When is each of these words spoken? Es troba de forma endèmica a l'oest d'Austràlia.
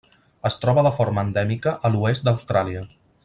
Es 0.49 0.55
troba 0.63 0.83
de 0.87 0.91
forma 0.95 1.25
endèmica 1.27 1.75
a 1.75 1.93
l'oest 1.97 2.27
d'Austràlia. 2.29 2.87